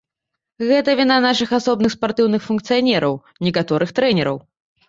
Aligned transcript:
Гэта 0.69 0.95
віна 0.99 1.17
нашых 1.25 1.53
асобных 1.59 1.95
спартыўных 1.97 2.41
функцыянераў, 2.49 3.21
некаторых 3.49 3.89
трэнераў. 4.01 4.37